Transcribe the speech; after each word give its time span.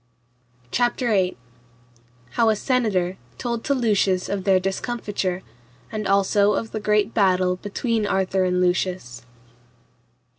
CHAPTER 0.71 1.09
VIII. 1.09 1.37
How 2.31 2.49
a 2.49 2.55
senator 2.55 3.19
told 3.37 3.63
to 3.65 3.75
Lucius 3.75 4.29
of 4.29 4.45
their 4.45 4.59
discomfiture, 4.59 5.43
and 5.91 6.07
also 6.07 6.53
of 6.53 6.71
the 6.71 6.79
great 6.79 7.13
battle 7.13 7.57
between 7.57 8.07
Arthur 8.07 8.43
and 8.43 8.59
Lucius. 8.59 9.23